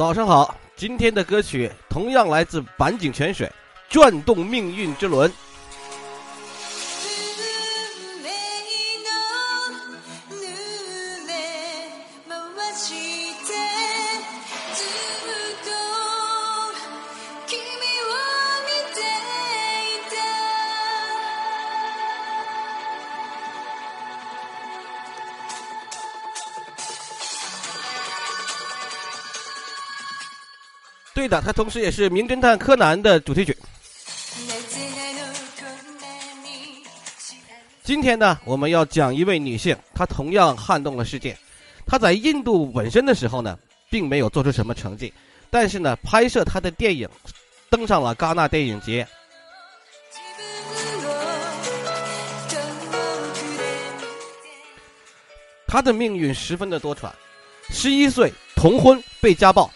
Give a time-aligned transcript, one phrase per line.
[0.00, 3.46] 早上好，今天的歌曲同样来自坂井泉水，
[3.90, 5.30] 《转动命运之轮》。
[31.20, 33.54] 对的，它同时也是《名侦探柯南》的主题曲。
[37.82, 41.36] 今天呢，我们要讲一位女性，她同样撼动了世界。
[41.84, 43.58] 她在印度纹身的时候呢，
[43.90, 45.12] 并没有做出什么成绩，
[45.50, 47.06] 但是呢，拍摄她的电影
[47.68, 49.06] 登上了戛纳电影节。
[55.66, 57.10] 她的命运十分的多舛，
[57.68, 59.70] 十一岁童婚被家暴。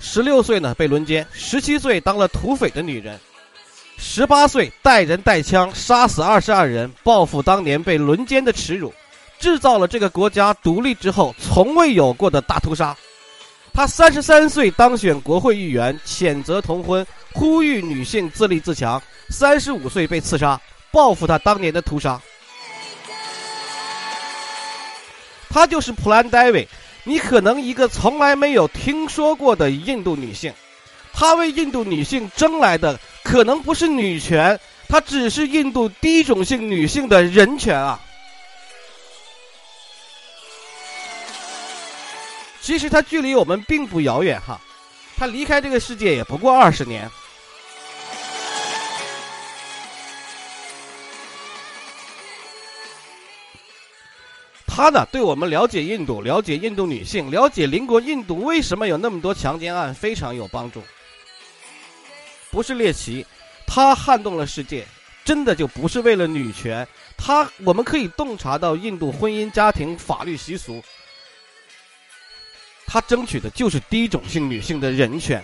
[0.00, 3.18] 十六岁呢被轮奸，十七岁当了土匪的女人，
[3.98, 8.92] 十八岁带人带枪杀死二十二人，报复当年被轮奸的耻辱，
[9.38, 12.96] 制造了这个国家独立之后从未有过的大屠杀。
[13.74, 19.00] 他三十三岁当选国会议员，谴责同婚，呼吁女性自立自强。
[19.28, 20.60] 三十五岁被刺杀，
[20.90, 22.20] 报复他当年的屠杀。
[25.48, 26.66] 他就是普兰戴维。
[27.08, 30.52] 你可能一个从来没有听说过的印度女性，
[31.10, 37.98] 她为印度女性争来的可能不是女权，她只是印度低种姓女性的人权啊！
[42.60, 44.60] 其实她距离我们并不遥远哈，
[45.16, 47.10] 她离开这个世界也不过二十年。
[54.78, 60.80] 他呢，对我们了解印度、了解印度女性、了解邻国印度为什么有那么多强奸案非常有帮助。
[62.52, 63.26] 不是猎奇，
[63.66, 64.86] 他撼动了世界，
[65.24, 66.86] 真的就不是为了女权。
[67.16, 70.80] 他我们可以洞察到印度婚姻家庭法律习俗，
[72.86, 75.42] 他争取的就是低种姓女性的人权。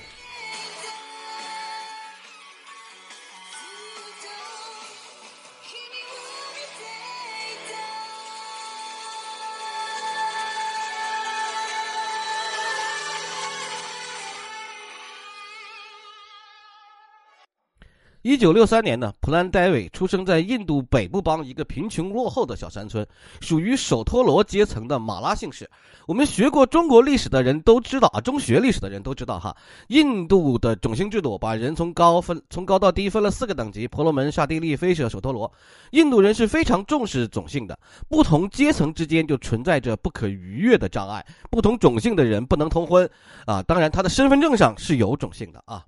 [18.25, 23.07] 一九六三年呢，普兰戴维出生在印度北部邦一个贫穷落后的小山村，
[23.43, 25.69] 属于首陀罗阶层的马拉姓氏。
[26.07, 29.55] 我们学过中国历史的人都知道啊，中学历史的人都知道哈，
[29.89, 35.53] 印度的种姓制度把人从高分从高到低分了四个等级：婆罗门、刹帝利、吠舍、首陀罗。
[35.91, 43.07] 印度人是非常重视种姓的，不同阶层之间就存在着不可逾越的障碍，不同种姓的人不能通婚
[43.45, 43.63] 啊。
[43.65, 45.85] 当然，他的身份证上是有种姓的啊。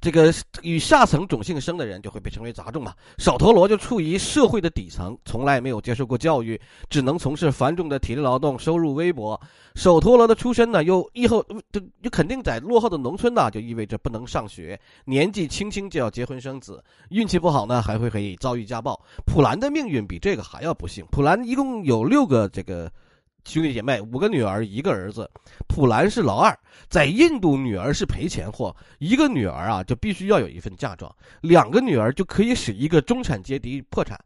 [0.00, 0.32] 这个
[0.62, 2.94] 与下层种姓生的人就会被称为杂种嘛。
[3.18, 9.40] 首陀罗就处于社会的底层，从来没有接受过教育，只能从事繁重的体力劳动，收入微薄。
[9.74, 19.00] 首陀罗的出身呢，又以后就就肯定在落后的农村呢，就意味着不能上学，年纪轻轻就要结婚生子，运气不好呢，还会可以遭遇家暴。
[19.26, 21.04] 普兰的命运比这个还要不幸。
[21.10, 22.90] 普兰一共有六个这个。
[23.48, 25.28] 兄弟姐妹五个女儿一个儿子，
[25.66, 26.56] 普兰是老二。
[26.90, 31.10] 在印度，女儿是赔钱货，一个女儿啊就必须要有一份嫁妆，
[31.40, 34.18] 两个女儿就可以使一个中产阶级破产。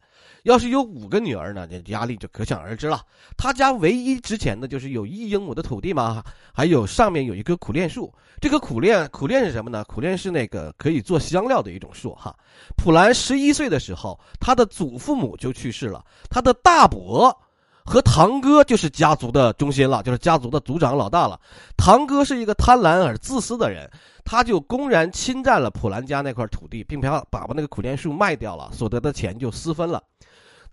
[0.43, 3.01] 要是有五个女儿呢，这压力就可想而知了。
[3.37, 6.21] 他家唯一值钱的就是有一英亩的土地嘛，
[6.53, 8.13] 还有上面有一棵苦楝树。
[8.41, 9.85] 这个苦楝，苦楝是什么呢？
[9.85, 12.37] 苦楝是那个可以做香料的一种树哈。
[12.77, 17.33] 普兰十一岁的时候，他的祖父母就去世了，他的大伯。
[17.85, 21.39] 和堂哥就是家族的中心了，就是家族的族长老大了。
[21.77, 23.91] 堂哥是一个贪婪而自私的人，
[24.25, 30.03] 他就公然侵占了普兰家那块土地，并且把把那个苦楝树卖掉了，所得的钱就私分了。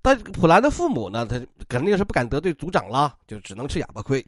[0.01, 4.25] 但普兰的父母呢，他肯定是不敢得罪族长啦，就只能吃哑巴亏。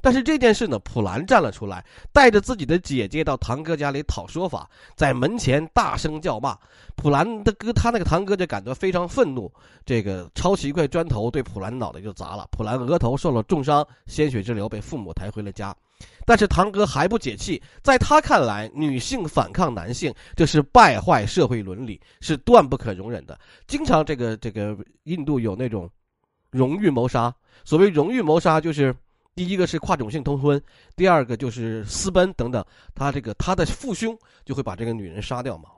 [0.00, 6.56] 但是这件事呢，普兰站了出来，带着自己的姐姐到堂哥家里讨说法，在门前大声叫骂。
[6.96, 9.52] 普兰的哥，他那个堂哥就感到非常愤怒，
[9.84, 12.48] 这个抄起一块砖头对普兰脑袋就砸了。
[12.50, 15.74] 普兰额头受了重伤，鲜血直流，被父母抬回了家。
[16.26, 23.38] 但是堂哥还不解气，在他看来，女性反抗男性，这是败坏社会伦理，是断不可容忍的。
[23.66, 25.88] 经常这个这个印度有那种
[26.50, 27.34] 荣誉谋杀，
[27.64, 28.94] 所谓荣誉谋杀就是。
[29.34, 30.62] 第一个是跨种姓通婚，
[30.94, 32.64] 第二个就是私奔等等。
[32.94, 35.70] 他这个他的父兄就会把这个女人杀掉嘛。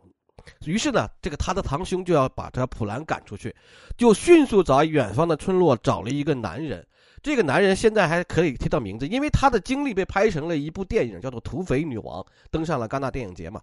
[0.66, 3.54] 于是呢，这个他的堂兄就要把这普兰赶出去，
[3.96, 6.86] 就迅速找远方的村落找了一个男人。
[7.22, 13.60] 这个男人现在还可以提到名字，因为他的经历被拍成了一部电影，叫做《土匪女王》，登上了戛纳电影节嘛。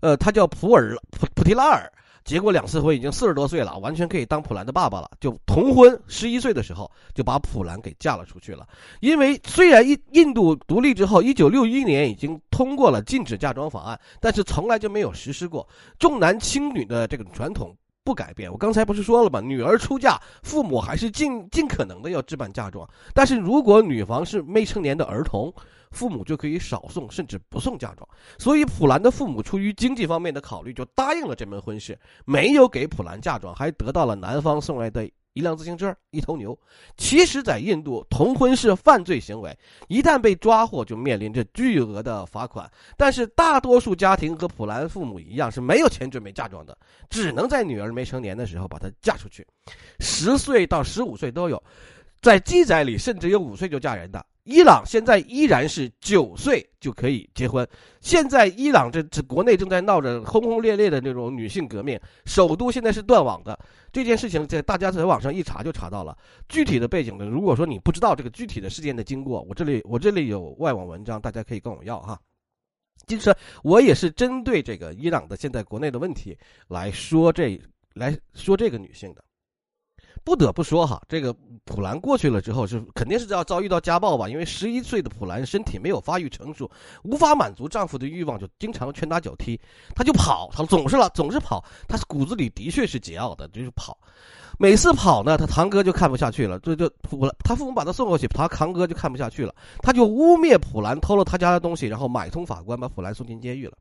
[0.00, 1.92] 呃，他叫普尔普普提拉尔。
[2.28, 5.10] 结过两次婚，已经四十多岁了，完全可以当普兰的爸爸了。
[5.18, 8.68] 就同婚，十一岁的时候就把普兰给嫁了出去了。
[9.00, 15.66] 因为虽然印印度独立之后，一九六一年已经通过了禁止嫁妆法案，但是从来就没有实施过
[15.98, 17.74] 重男轻女的这个传统
[18.08, 18.50] 不改变。
[18.50, 19.38] 我刚才不是说了吗？
[19.38, 22.88] 女儿出嫁，父母还是尽尽可能的要置办嫁妆。
[23.12, 25.52] 但是如果女方是未成年的儿童，
[25.90, 28.08] 父母就可以少送，甚至不送嫁妆。
[28.38, 35.06] 所以普兰的父母出于经济方面的考虑，就答应了这门婚事，没有给普兰嫁妆，还得到了男方送来的
[35.38, 36.58] 一辆自行车、一头牛。
[36.96, 39.56] 其实，在印度，同婚是犯罪行为，
[39.86, 42.68] 一旦被抓获，就面临着巨额的罚款。
[42.96, 46.76] 但是，大多数家庭和普兰父母一样，是没有钱准备嫁妆的，
[47.08, 49.46] 只能在女儿没成年的时候把她嫁出去。
[50.00, 51.62] 十岁到十五岁都有，
[52.20, 54.26] 在记载里，甚至有五岁就嫁人的。
[54.48, 57.68] 伊朗现在依然是九岁就可以结婚。
[58.00, 63.58] 现在伊朗这这国内正在闹着轰轰烈烈的那种女性革命，首都现在是断网的。
[63.92, 66.16] 这件事情在大家在网上一查就查到了
[66.48, 67.26] 具体的背景呢。
[67.26, 72.18] 如果说你不知道这个具体的事件的经过，我这里我这里有外网文章，大家可以跟我要哈。
[73.06, 76.34] 就是我也是针对这个伊朗的现在国内的问题
[76.68, 77.60] 来说这
[77.92, 79.22] 来说这个女性的。
[80.28, 81.34] 不得不说哈，这个
[81.64, 84.28] 普兰过去了之后是肯定是要遭遇到家暴吧？
[84.28, 86.70] 因为十一岁的普兰身体没有发育成熟，
[87.02, 89.58] 无法满足丈夫的欲望，就经常拳打脚踢，
[89.96, 93.96] 他就跑，他总是了，总是跑，他骨子里的确是桀骜的，就是跑。
[94.58, 103.72] 每次跑呢，他堂哥就看不下去了，就就普兰，他父母把他送过去，他堂哥就看不下去了，他就污蔑普兰偷了他家的东西，然后买通法官把普兰送进监狱了。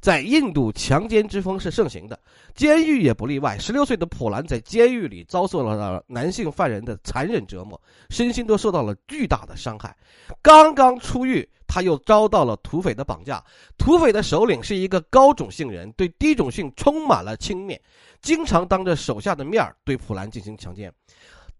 [0.00, 2.18] 在印度，强奸之风是盛行的，
[2.54, 3.58] 监狱也不例外。
[3.58, 7.80] 十六岁的普兰在监狱里遭受了男性犯人的残忍折磨，
[8.10, 9.96] 身心都受到了巨大的伤害。
[10.42, 13.42] 刚刚出狱，他又遭到了土匪的绑架。
[13.78, 17.78] 土匪的首领是一个高种姓人，对低种姓充满了轻蔑，
[18.20, 20.92] 经常当着手下的面对普兰进行强奸。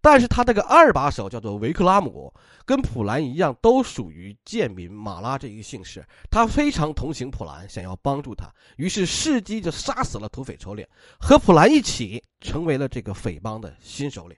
[0.01, 2.33] 但是他这个二把手叫做维克拉姆，
[2.65, 6.05] 跟普兰一样，都属于贱民马拉这一姓氏。
[6.31, 10.87] 他非常同情普兰，想要帮助他，于是伺机就杀死了土匪首领，
[11.19, 14.37] 和普兰一起成为了这个匪帮的新首领。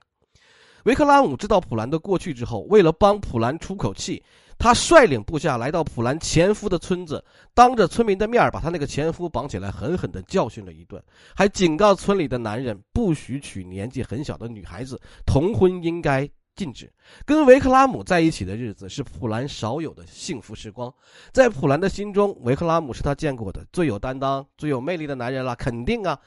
[0.85, 4.23] 维克拉姆知道普兰的过去之后，为了帮普兰出口气。
[4.59, 7.23] 他率领部下来到普兰前夫的村子，
[7.53, 11.01] 当着村民的面把他那个前夫绑起来，狠狠地教训了一顿，
[11.33, 16.91] 还警告村里的男人不许娶年纪很小的女孩子，同婚应该禁止。
[17.25, 20.93] 跟维克拉姆在一起的日子是普兰少有的幸福时光，
[21.31, 26.19] 在普兰的心中，维克拉姆是他见过的最有担当、最有魅力的男人了，肯定啊，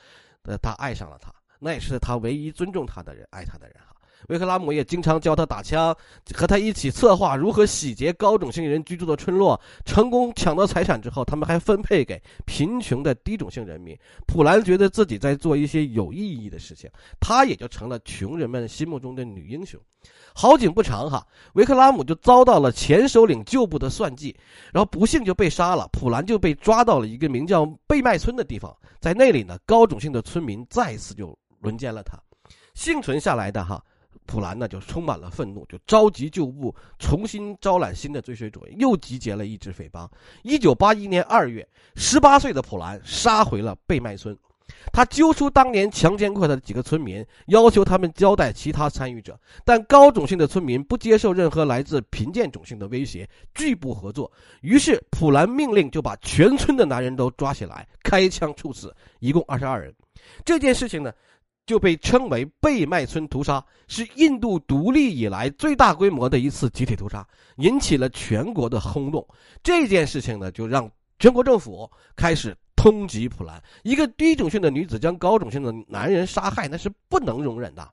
[0.45, 3.95] 呃，他爱上了他，那也是他唯一尊重他的人、爱他的人哈。
[4.29, 5.95] 维克拉姆也经常教他打枪，
[6.35, 9.61] 和他一起策划如何洗劫高种姓人居住的村落。
[9.85, 13.99] 成功抢到财产之后，他们还分配给贫穷的低种姓人民。
[14.27, 16.91] 普兰觉得自己在做一些有意义的事情，
[17.21, 19.81] 他也就成了穷人们心目中的女英雄。
[20.35, 24.35] 好景不长哈，维克拉姆就遭到了前首领旧部的算计，
[24.73, 25.89] 然后不幸就被杀了。
[25.93, 32.19] 普兰就被抓到了一个名叫贝麦村的地方，在那里呢，高种姓的村民再次就轮奸了他。
[32.75, 33.83] 幸存下来的哈。
[34.27, 40.11] 普兰呢就充满了愤怒，就召集旧部，重新招揽新的追随者，又集结了一支匪帮。
[40.43, 44.37] 一九八一年二月，十八岁的普兰杀回了贝麦村，
[44.93, 49.39] 他揪出当年强奸过他的几个村民，要求他们交代其他参与者。
[49.65, 54.31] 但高种姓的村民不接受任何来自贫贱种姓的威胁，拒不合作。
[54.63, 59.93] 于是普兰命令就把全村的男人都抓起来，开枪处死，一共二十二人。
[60.45, 61.13] 这件事情呢？
[61.67, 67.27] 就被称为贝麦村屠杀，是印度独立以来最大规模的一次集体屠杀，
[67.57, 69.27] 引起了全国的轰动。
[69.63, 73.63] 这件事情呢，就让全国政府开始通缉普兰。
[73.85, 77.89] 一个低种姓的女子将高种姓的男人杀害，那是不能容忍的。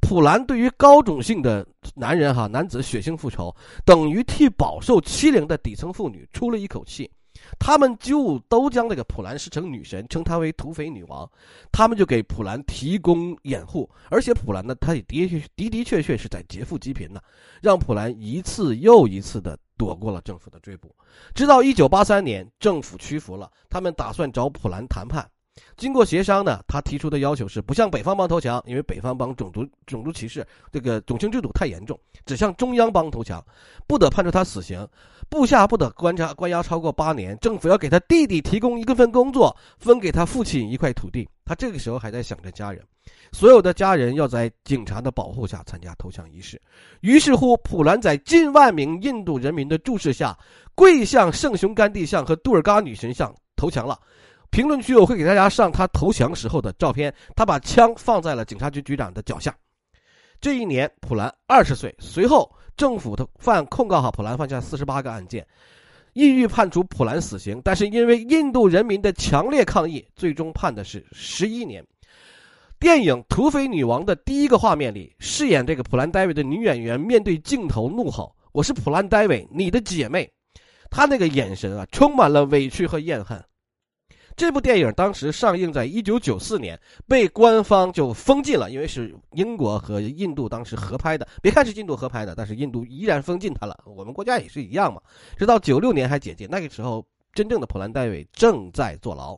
[0.00, 3.54] 普兰对于高种姓的男人哈男子血腥复仇，
[3.84, 7.10] 等于替饱受欺凌的底层妇女出了一口气。
[7.58, 11.28] 他们就都将这个普兰视成女神，称她为土匪女王。
[11.72, 17.20] 他们就给普兰提供掩护，而且普兰呢，他也的确的的确确是在劫富济贫呢，
[17.60, 20.94] 让普兰一次又一次的躲过了政府的追捕。
[21.34, 25.28] 直到一九八三年，政府屈服了，他们打算找普兰谈判。
[25.76, 33.44] 经过协商呢，他提出的要求是不向北方邦投降，因为北方邦种族种族歧视，这个种姓制度太严重，只向中央邦投降，
[33.86, 34.86] 不得判处他死刑，
[35.28, 41.28] 部下不得关押关押超过八年，政府要给他弟弟提供一份工作，分给他父亲一块土地。
[41.44, 42.82] 他这个时候还在想着家人，
[43.30, 46.60] 所有的家人要在警察的保护下参加投降仪式。
[47.00, 50.36] 于是乎，普兰在近万名印度人民的注视下，
[50.74, 53.98] 跪向圣雄甘地像和杜尔嘎女神像投降了。
[54.50, 57.12] 评论区我会给大家上他投降时候的照片。
[57.34, 59.54] 他把枪放在了警察局局长的脚下。
[60.40, 61.94] 这一年，普兰二十岁。
[61.98, 65.46] 随后，政府的犯控告哈普兰犯下四十八个案件，
[66.12, 71.84] 意欲判处普兰死刑，但是因为印度人民的强烈抗议，最终判的是十一年。
[72.78, 80.30] 电影《土匪女王》的第一个画面里，饰演这个普兰戴维的女演员面对镜头怒吼：“我是普兰戴维，你的姐妹。”
[80.90, 83.42] 她那个眼神啊，充满了委屈和怨恨。
[84.36, 86.78] 这部电影当时上映在一九九四年，
[87.08, 91.26] 被官方就封禁了，因为是英国和印度当时合拍的。
[91.40, 93.82] 别看是印度合拍的，但是印度依然封禁它了。
[93.86, 95.00] 我们国家也是一样嘛。
[95.38, 97.02] 直到九六年还解禁，那个时候
[97.32, 99.34] 真正的普兰戴维正在坐牢。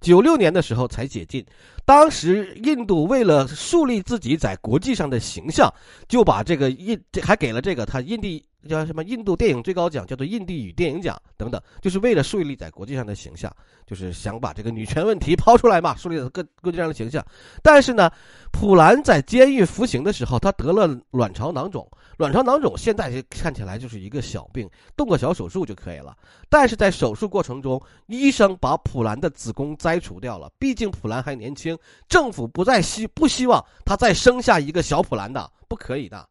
[0.00, 1.44] 九六年的时候才解禁。
[1.84, 5.70] 当时印度为了树立自己在国际上的形象，
[6.08, 8.42] 就把这个印还给了这个他印地。
[8.68, 9.04] 叫什么？
[9.04, 13.54] 印度电影最高奖叫做印地语电影奖等等，就是为了树立在国际上的形象，
[13.86, 17.24] 就是想把这个女权问题抛出来嘛，树立各国际上的形象。
[17.62, 18.10] 但是呢，
[18.52, 21.88] 普兰在监狱服刑的时候，他得了卵巢囊肿。
[22.16, 26.16] 卵巢囊肿现在看起来就是一个小病，动个小手术就可以了。
[26.48, 30.50] 但是在手术过程中，医生把普兰的子宫摘除掉了。
[30.58, 31.76] 毕竟普兰还年轻，
[32.08, 36.26] 政府不再希不希望他再生下一个小普兰的，不可以的。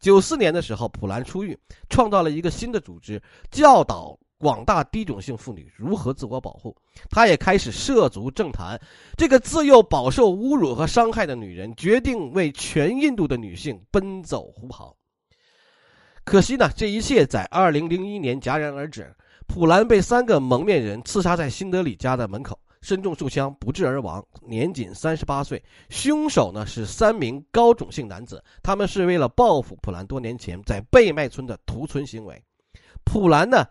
[0.00, 1.56] 九四年的时候，普兰出狱，
[1.90, 6.74] 创造了一个新的组织，教导广大低种姓妇女如何自我保护。
[7.10, 8.80] 他也开始涉足政坛。
[9.16, 14.96] 这个自幼饱受侮辱和伤害的女人，决定为全印度的女性奔走呼号。
[16.24, 19.14] 可惜呢，这一切在二零零一年戛然而止。
[19.46, 22.58] 普兰被三个蒙面人刺杀在新德里家的门口。
[22.82, 25.62] 身中数枪，不治而亡，年仅三十八岁。
[25.90, 32.42] 凶手呢是三名高种姓男子，他们是为了报复普兰多年前在贝麦村的屠村行为。
[33.04, 33.66] 普兰呢，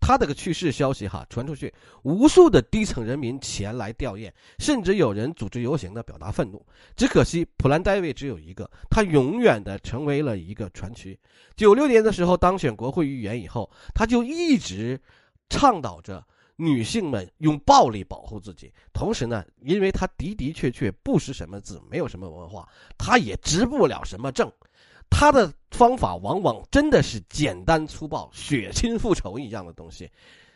[0.00, 6.64] 他这个去世消息哈传出去，无数的低层人民前来吊唁，甚至有人组织游行的表达愤怒。
[6.96, 11.18] 只可惜普兰戴维只有一个，他永远的成为了一个传奇。
[11.54, 14.98] 九六年的时候当选国会议员以后，他就一直
[15.50, 16.24] 倡导着。
[16.60, 24.50] 女性们用暴力保护自己，同时呢，因为她的的确确不识什么字，没有什么文化，她也执不了什么政，
[25.08, 30.10] 她的方法往往真的是简单粗暴、血亲复仇一样的东西，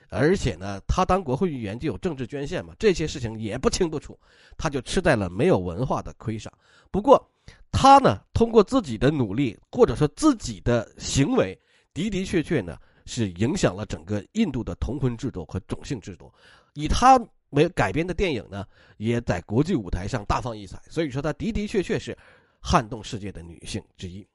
[0.09, 4.19] 而且呢，她当国会议员就有政治捐献嘛，这些事情也不清不楚，
[4.59, 6.53] 她就吃在了没有文化的亏上。
[6.91, 7.31] 不过，
[7.71, 11.57] 她呢，通过自己的努力或者说自己的行为，
[11.95, 12.77] 的的确确呢。
[13.07, 16.33] 是影响了整个印度的同婚制度和种姓制度，
[16.75, 18.67] 以他为改编的电影呢，
[18.97, 20.81] 也在国际舞台上大放异彩。
[20.89, 22.17] 所以说，他的的确确是
[22.61, 24.27] 撼动世界的女性之一。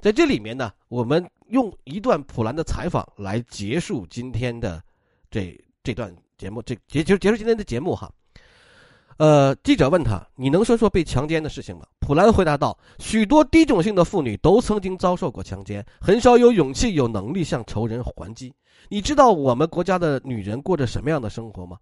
[0.00, 4.82] 在这里面呢，我们用一段普兰的采访来结束今天的
[5.30, 8.12] 这这段节目，这结就结束今天的节目哈。
[9.18, 18.52] 呃，记者问他：“你能说说被强奸的事情吗？”普兰回答道：“许多低种姓的妇女都曾经遭受过强奸，很少有勇气、有能力向仇人还击。
[18.88, 21.76] 你知道我们国家的女人过着什么样的生活吗？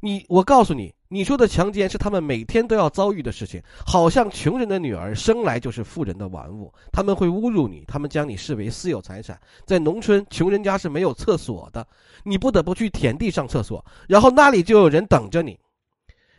[0.00, 6.72] 你，我告诉你，你说的强奸是他们每天都要遭遇的事情，好像穷人的女儿生来就是富人的玩物。
[6.92, 9.40] 他们会侮辱你，他们将你视为私有财产。
[9.64, 11.86] 在农村，穷人家是没有厕所的，
[12.22, 15.58] 你不得不去田地上厕所，然后那里就有人等着你。”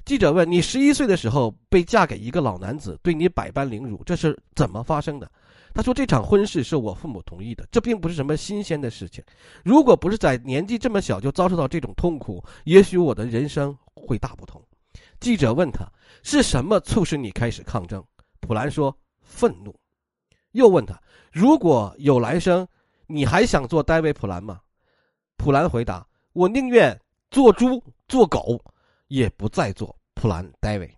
[0.06, 5.30] 记者问：“你十一岁的时候被嫁给一个老男子，对你百般凌辱，这是怎么发生的？”
[5.74, 9.24] 他说：“这场婚事是我父母同意的，这并不是什么新鲜的事情。
[9.64, 14.62] 如果不是在年纪这么小就遭受到这种痛苦，也许我的人生会大不同。”
[15.20, 18.04] 记者问他：“是什么促使你开始抗争？”
[18.42, 18.96] 普兰说
[19.26, 19.76] ：“愤怒。”
[20.54, 21.02] 又问他
[21.34, 22.66] ：“如果有来生，
[23.08, 24.60] 你还想做戴维·普兰吗？”
[25.36, 26.96] 普兰回答：“我宁愿
[27.32, 28.62] 做猪做狗。”
[29.08, 30.98] 也不再做普兰戴维。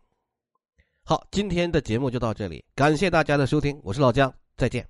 [1.03, 4.87] 好，今天的节目就到这里，感谢大家的收听，我是老姜，再见。